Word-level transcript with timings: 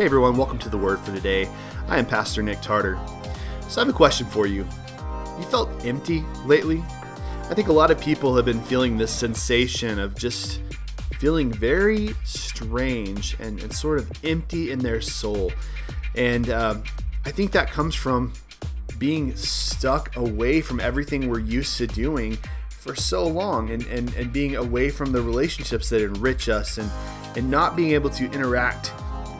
Hey 0.00 0.06
everyone, 0.06 0.38
welcome 0.38 0.56
to 0.60 0.70
the 0.70 0.78
Word 0.78 0.98
for 1.00 1.12
today. 1.12 1.46
I 1.86 1.98
am 1.98 2.06
Pastor 2.06 2.42
Nick 2.42 2.62
Tarter. 2.62 2.98
So 3.68 3.82
I 3.82 3.84
have 3.84 3.94
a 3.94 3.94
question 3.94 4.26
for 4.26 4.46
you. 4.46 4.66
You 5.38 5.44
felt 5.50 5.68
empty 5.84 6.24
lately? 6.46 6.82
I 7.50 7.54
think 7.54 7.68
a 7.68 7.72
lot 7.74 7.90
of 7.90 8.00
people 8.00 8.34
have 8.34 8.46
been 8.46 8.62
feeling 8.62 8.96
this 8.96 9.12
sensation 9.12 9.98
of 9.98 10.16
just 10.16 10.62
feeling 11.18 11.52
very 11.52 12.14
strange 12.24 13.36
and, 13.40 13.62
and 13.62 13.70
sort 13.70 13.98
of 13.98 14.10
empty 14.24 14.70
in 14.70 14.78
their 14.78 15.02
soul. 15.02 15.52
And 16.14 16.48
um, 16.48 16.82
I 17.26 17.30
think 17.30 17.52
that 17.52 17.70
comes 17.70 17.94
from 17.94 18.32
being 18.96 19.36
stuck 19.36 20.16
away 20.16 20.62
from 20.62 20.80
everything 20.80 21.28
we're 21.28 21.40
used 21.40 21.76
to 21.76 21.86
doing 21.86 22.38
for 22.70 22.94
so 22.94 23.26
long 23.26 23.68
and, 23.68 23.86
and, 23.88 24.14
and 24.14 24.32
being 24.32 24.56
away 24.56 24.88
from 24.88 25.12
the 25.12 25.20
relationships 25.20 25.90
that 25.90 26.02
enrich 26.02 26.48
us 26.48 26.78
and, 26.78 26.90
and 27.36 27.50
not 27.50 27.76
being 27.76 27.90
able 27.90 28.08
to 28.08 28.24
interact 28.32 28.94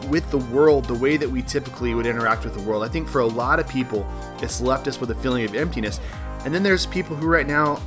with 0.08 0.28
the 0.30 0.38
world 0.38 0.84
the 0.84 0.94
way 0.94 1.16
that 1.16 1.28
we 1.28 1.42
typically 1.42 1.94
would 1.94 2.06
interact 2.06 2.44
with 2.44 2.54
the 2.54 2.62
world. 2.62 2.82
I 2.82 2.88
think 2.88 3.08
for 3.08 3.20
a 3.20 3.26
lot 3.26 3.60
of 3.60 3.68
people, 3.68 4.06
it's 4.40 4.60
left 4.60 4.88
us 4.88 5.00
with 5.00 5.10
a 5.10 5.14
feeling 5.16 5.44
of 5.44 5.54
emptiness. 5.54 6.00
And 6.44 6.54
then 6.54 6.62
there's 6.62 6.86
people 6.86 7.16
who 7.16 7.26
right 7.26 7.46
now, 7.46 7.80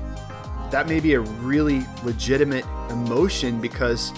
that 0.70 0.88
may 0.88 0.99
be 0.99 1.13
a 1.13 1.20
really 1.20 1.84
legitimate 2.03 2.66
emotion 2.89 3.62
because 3.62 4.12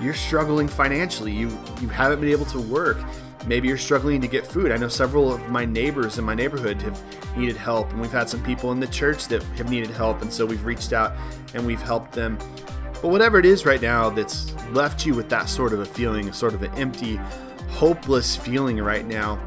you're 0.00 0.14
struggling 0.14 0.68
financially. 0.68 1.32
You 1.32 1.48
you 1.80 1.88
haven't 1.88 2.20
been 2.20 2.30
able 2.30 2.44
to 2.46 2.60
work. 2.60 2.98
Maybe 3.46 3.68
you're 3.68 3.78
struggling 3.78 4.20
to 4.20 4.28
get 4.28 4.46
food. 4.46 4.72
I 4.72 4.76
know 4.76 4.88
several 4.88 5.32
of 5.32 5.48
my 5.48 5.64
neighbors 5.64 6.18
in 6.18 6.24
my 6.24 6.34
neighborhood 6.34 6.82
have 6.82 7.00
needed 7.36 7.56
help, 7.56 7.90
and 7.90 8.00
we've 8.00 8.10
had 8.10 8.28
some 8.28 8.42
people 8.42 8.72
in 8.72 8.80
the 8.80 8.88
church 8.88 9.28
that 9.28 9.42
have 9.42 9.70
needed 9.70 9.90
help, 9.90 10.22
and 10.22 10.32
so 10.32 10.44
we've 10.44 10.64
reached 10.64 10.92
out 10.92 11.12
and 11.54 11.64
we've 11.64 11.82
helped 11.82 12.12
them. 12.12 12.38
But 13.02 13.08
whatever 13.08 13.38
it 13.38 13.46
is 13.46 13.66
right 13.66 13.80
now 13.80 14.10
that's 14.10 14.52
left 14.72 15.04
you 15.06 15.14
with 15.14 15.28
that 15.28 15.48
sort 15.48 15.72
of 15.72 15.80
a 15.80 15.84
feeling, 15.84 16.32
sort 16.32 16.54
of 16.54 16.62
an 16.62 16.74
empty, 16.74 17.16
hopeless 17.68 18.36
feeling 18.36 18.78
right 18.78 19.06
now, 19.06 19.38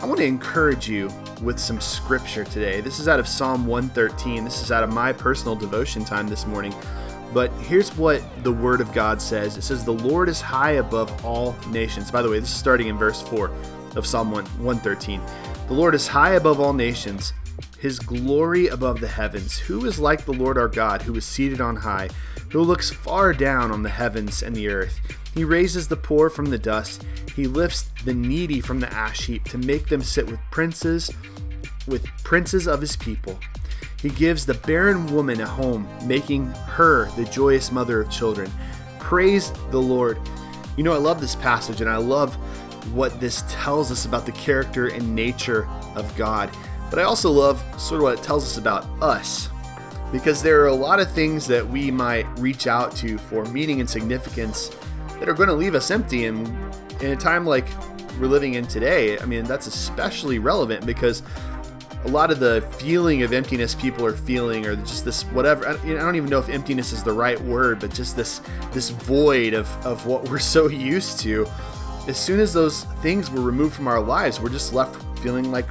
I 0.00 0.06
want 0.06 0.18
to 0.18 0.26
encourage 0.26 0.88
you 0.88 1.10
with 1.42 1.58
some 1.58 1.80
scripture 1.80 2.44
today. 2.44 2.80
This 2.80 2.98
is 2.98 3.08
out 3.08 3.20
of 3.20 3.28
Psalm 3.28 3.66
113. 3.66 4.44
This 4.44 4.62
is 4.62 4.72
out 4.72 4.82
of 4.82 4.90
my 4.90 5.12
personal 5.12 5.54
devotion 5.54 6.04
time 6.04 6.28
this 6.28 6.46
morning. 6.46 6.74
But 7.32 7.50
here's 7.52 7.96
what 7.96 8.22
the 8.44 8.52
Word 8.52 8.80
of 8.80 8.92
God 8.92 9.22
says 9.22 9.56
it 9.56 9.62
says, 9.62 9.84
The 9.84 9.92
Lord 9.92 10.28
is 10.28 10.40
high 10.40 10.72
above 10.72 11.24
all 11.24 11.54
nations. 11.68 12.10
By 12.10 12.20
the 12.20 12.28
way, 12.28 12.38
this 12.40 12.50
is 12.50 12.56
starting 12.56 12.88
in 12.88 12.98
verse 12.98 13.22
4 13.22 13.50
of 13.96 14.06
Psalm 14.06 14.30
1, 14.30 14.44
113. 14.44 15.20
The 15.68 15.74
Lord 15.74 15.94
is 15.94 16.06
high 16.06 16.34
above 16.34 16.60
all 16.60 16.72
nations, 16.72 17.32
His 17.82 17.98
glory 17.98 18.68
above 18.68 19.00
the 19.00 19.08
heavens. 19.08 19.58
Who 19.58 19.86
is 19.86 19.98
like 19.98 20.24
the 20.24 20.32
Lord 20.32 20.56
our 20.56 20.68
God, 20.68 21.02
who 21.02 21.16
is 21.16 21.24
seated 21.24 21.60
on 21.60 21.74
high, 21.74 22.10
who 22.52 22.60
looks 22.60 22.92
far 22.92 23.32
down 23.32 23.72
on 23.72 23.82
the 23.82 23.88
heavens 23.88 24.40
and 24.40 24.54
the 24.54 24.68
earth? 24.68 25.00
He 25.34 25.42
raises 25.42 25.88
the 25.88 25.96
poor 25.96 26.30
from 26.30 26.44
the 26.44 26.58
dust, 26.58 27.04
He 27.34 27.48
lifts 27.48 27.90
the 28.04 28.14
needy 28.14 28.60
from 28.60 28.78
the 28.78 28.92
ash 28.92 29.26
heap 29.26 29.46
to 29.46 29.58
make 29.58 29.88
them 29.88 30.00
sit 30.00 30.30
with 30.30 30.38
princes, 30.52 31.10
with 31.88 32.06
princes 32.22 32.68
of 32.68 32.80
His 32.80 32.94
people. 32.94 33.36
He 34.00 34.10
gives 34.10 34.46
the 34.46 34.54
barren 34.54 35.12
woman 35.12 35.40
a 35.40 35.46
home, 35.48 35.88
making 36.06 36.46
her 36.46 37.10
the 37.16 37.24
joyous 37.24 37.72
mother 37.72 38.00
of 38.02 38.12
children. 38.12 38.48
Praise 39.00 39.50
the 39.72 39.82
Lord. 39.82 40.20
You 40.76 40.84
know, 40.84 40.92
I 40.92 40.98
love 40.98 41.20
this 41.20 41.34
passage 41.34 41.80
and 41.80 41.90
I 41.90 41.96
love 41.96 42.36
what 42.94 43.18
this 43.18 43.42
tells 43.48 43.90
us 43.90 44.04
about 44.04 44.24
the 44.24 44.32
character 44.32 44.86
and 44.86 45.16
nature 45.16 45.68
of 45.96 46.14
God. 46.16 46.48
But 46.92 46.98
I 46.98 47.04
also 47.04 47.30
love 47.30 47.58
sort 47.80 48.00
of 48.00 48.02
what 48.02 48.18
it 48.18 48.22
tells 48.22 48.44
us 48.44 48.58
about 48.58 48.84
us. 49.00 49.48
Because 50.12 50.42
there 50.42 50.60
are 50.60 50.66
a 50.66 50.74
lot 50.74 51.00
of 51.00 51.10
things 51.10 51.46
that 51.46 51.66
we 51.66 51.90
might 51.90 52.26
reach 52.38 52.66
out 52.66 52.94
to 52.96 53.16
for 53.16 53.46
meaning 53.46 53.80
and 53.80 53.88
significance 53.88 54.70
that 55.18 55.26
are 55.26 55.32
going 55.32 55.48
to 55.48 55.54
leave 55.54 55.74
us 55.74 55.90
empty. 55.90 56.26
And 56.26 56.46
in 57.00 57.12
a 57.12 57.16
time 57.16 57.46
like 57.46 57.64
we're 58.20 58.26
living 58.26 58.54
in 58.54 58.66
today, 58.66 59.18
I 59.18 59.24
mean, 59.24 59.44
that's 59.44 59.66
especially 59.66 60.38
relevant 60.38 60.84
because 60.84 61.22
a 62.04 62.08
lot 62.08 62.30
of 62.30 62.40
the 62.40 62.60
feeling 62.72 63.22
of 63.22 63.32
emptiness 63.32 63.74
people 63.74 64.04
are 64.04 64.12
feeling 64.12 64.66
or 64.66 64.76
just 64.76 65.06
this 65.06 65.22
whatever 65.26 65.66
I 65.66 65.76
don't 65.76 66.16
even 66.16 66.28
know 66.28 66.40
if 66.40 66.48
emptiness 66.48 66.92
is 66.92 67.04
the 67.04 67.12
right 67.12 67.40
word 67.42 67.78
but 67.78 67.94
just 67.94 68.16
this 68.16 68.40
this 68.72 68.90
void 68.90 69.54
of, 69.54 69.68
of 69.86 70.04
what 70.04 70.28
we're 70.28 70.38
so 70.40 70.68
used 70.68 71.20
to 71.20 71.46
as 72.08 72.18
soon 72.18 72.40
as 72.40 72.52
those 72.52 72.86
things 73.02 73.30
were 73.30 73.40
removed 73.40 73.76
from 73.76 73.86
our 73.86 74.00
lives 74.00 74.40
we're 74.40 74.48
just 74.48 74.72
left 74.72 75.00
feeling 75.20 75.52
like 75.52 75.66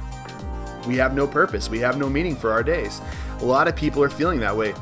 we 0.86 0.96
have 0.96 1.14
no 1.14 1.26
purpose. 1.26 1.68
We 1.68 1.78
have 1.80 1.98
no 1.98 2.08
meaning 2.08 2.36
for 2.36 2.50
our 2.52 2.62
days. 2.62 3.00
A 3.40 3.44
lot 3.44 3.68
of 3.68 3.76
people 3.76 4.02
are 4.02 4.10
feeling 4.10 4.40
that 4.40 4.56
way. 4.56 4.74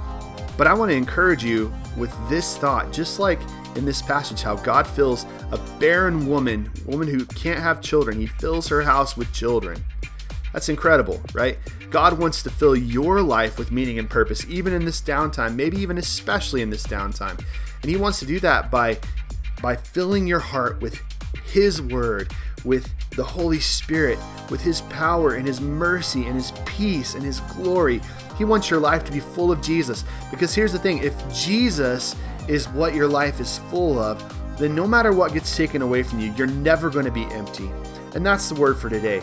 But 0.57 0.67
i 0.67 0.75
want 0.75 0.91
to 0.91 0.97
encourage 0.97 1.43
you 1.43 1.73
with 1.97 2.13
this 2.29 2.59
thought 2.59 2.93
just 2.93 3.19
like 3.19 3.41
in 3.77 3.87
this 3.87 4.03
passage 4.03 4.43
how 4.43 4.57
god 4.57 4.87
fills 4.87 5.25
a 5.53 5.59
barren 5.79 6.27
woman 6.27 6.71
woman 6.87 7.09
who 7.09 7.25
can't 7.27 7.61
have 7.61 7.81
children. 7.81 8.19
He 8.19 8.27
fills 8.27 8.69
her 8.69 8.83
house 8.83 9.17
with 9.17 9.33
children. 9.33 9.83
That's 10.53 10.69
incredible, 10.69 11.21
right? 11.33 11.59
God 11.91 12.19
wants 12.19 12.43
to 12.43 12.51
fill 12.51 12.77
your 12.77 13.23
life 13.23 13.59
with 13.59 13.71
meaning 13.71 13.99
and 13.99 14.11
purpose, 14.11 14.45
even 14.49 14.73
in 14.73 14.85
this 14.85 15.01
downtime, 15.01 15.55
maybe 15.55 15.79
even 15.79 15.99
especially 15.99 16.63
in 16.63 16.71
this 16.71 16.87
downtime. 16.87 17.39
And 17.83 17.91
He 17.91 17.97
wants 17.97 18.19
to 18.21 18.27
do 18.27 18.41
that 18.41 18.71
by 18.71 18.99
by 19.63 19.77
filling 19.77 20.27
your 20.27 20.41
heart 20.41 20.81
with 20.81 21.01
His 21.45 21.81
Word, 21.81 22.33
with 22.65 22.93
the 23.11 23.25
Holy 23.25 23.61
Spirit, 23.61 24.19
with 24.51 24.61
His 24.61 24.83
power 24.83 25.35
and 25.35 25.47
His 25.47 25.61
mercy 25.61 26.27
and 26.27 26.35
His 26.35 26.53
peace 26.67 27.15
and 27.15 27.25
His 27.25 27.41
glory. 27.41 28.01
He 28.39 28.45
wants 28.45 28.71
your 28.71 28.81
life 28.81 29.05
to 29.05 29.13
be 29.13 29.21
full 29.21 29.53
of 29.53 29.61
Jesus. 29.61 30.05
Because 30.31 30.55
here's 30.55 30.73
the 30.73 30.79
thing 30.79 30.99
if 30.99 31.15
Jesus 31.35 32.17
is 32.49 32.69
what 32.69 32.95
your 32.95 33.09
life 33.09 33.41
is 33.41 33.59
full 33.71 33.99
of, 33.99 34.23
then 34.59 34.75
no 34.75 34.87
matter 34.87 35.13
what 35.13 35.33
gets 35.33 35.57
taken 35.57 35.83
away 35.83 36.03
from 36.03 36.21
you, 36.21 36.33
you're 36.33 36.47
never 36.47 36.91
going 36.91 37.05
to 37.05 37.11
be 37.11 37.25
empty. 37.33 37.71
And 38.15 38.25
that's 38.27 38.49
the 38.49 38.55
word 38.55 38.79
for 38.79 38.91
today 38.91 39.23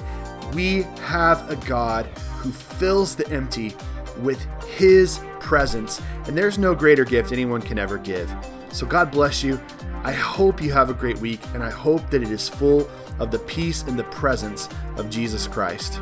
we 0.53 0.83
have 1.01 1.49
a 1.49 1.55
God 1.67 2.05
who 2.39 2.51
fills 2.51 3.15
the 3.15 3.29
empty 3.29 3.75
with 4.19 4.43
His 4.65 5.19
presence, 5.39 6.01
and 6.25 6.37
there's 6.37 6.57
no 6.57 6.73
greater 6.73 7.05
gift 7.05 7.31
anyone 7.31 7.61
can 7.61 7.77
ever 7.77 7.97
give. 7.97 8.33
So, 8.71 8.85
God 8.85 9.11
bless 9.11 9.43
you. 9.43 9.59
I 10.03 10.12
hope 10.12 10.62
you 10.62 10.72
have 10.72 10.90
a 10.90 10.94
great 10.94 11.18
week, 11.19 11.41
and 11.53 11.63
I 11.63 11.69
hope 11.69 12.09
that 12.12 12.22
it 12.22 12.31
is 12.31 12.47
full 12.47 12.90
of 13.19 13.31
the 13.31 13.40
peace 13.40 13.84
and 13.84 13.97
the 13.97 14.03
presence 14.06 14.69
of 14.96 15.09
Jesus 15.09 15.47
Christ. 15.47 16.02